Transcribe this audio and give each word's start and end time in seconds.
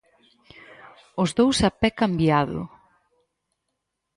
Os 1.23 1.29
dous 1.39 1.57
a 1.67 1.69
pé 1.79 1.89
cambiado. 2.01 2.59